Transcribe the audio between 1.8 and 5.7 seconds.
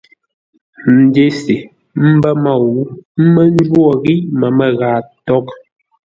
ə́ mbə́ môu, ə́ mə́ njwô ghíʼ məmə́ ghâa tôghʼ.